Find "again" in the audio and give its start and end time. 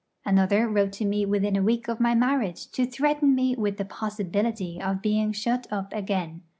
5.93-6.41